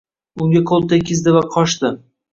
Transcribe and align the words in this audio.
Unga 0.45 0.61
qo‘l 0.71 0.87
tegizdi 0.95 1.37
va 1.37 1.47
qochdi. 1.57 1.97